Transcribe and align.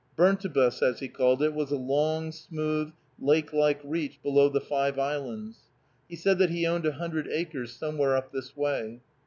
"Burntibus," 0.15 0.81
as 0.81 0.99
he 0.99 1.07
called 1.07 1.43
it, 1.43 1.53
was 1.53 1.69
a 1.69 1.75
long, 1.77 2.31
smooth, 2.31 2.91
lake 3.19 3.53
like 3.53 3.79
reach 3.83 4.19
below 4.23 4.49
the 4.49 4.59
Five 4.59 4.97
Islands. 4.97 5.59
He 6.09 6.15
said 6.15 6.39
that 6.39 6.49
he 6.49 6.65
owned 6.65 6.87
a 6.87 6.93
hundred 6.93 7.27
acres 7.27 7.73
somewhere 7.75 8.15
up 8.15 8.31
this 8.31 8.57
way. 8.57 9.01